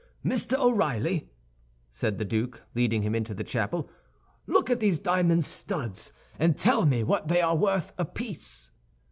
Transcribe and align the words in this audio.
"Mr. 0.25 0.57
O'Reilly," 0.57 1.29
said 1.91 2.17
the 2.17 2.25
duke, 2.25 2.63
leading 2.73 3.03
him 3.03 3.13
into 3.13 3.35
the 3.35 3.43
chapel, 3.43 3.87
"look 4.47 4.71
at 4.71 4.79
these 4.79 4.97
diamond 4.99 5.45
studs, 5.45 6.11
and 6.39 6.57
tell 6.57 6.87
me 6.87 7.03
what 7.03 7.27
they 7.27 7.39
are 7.39 7.55
worth 7.55 7.93
apiece." 7.99 8.71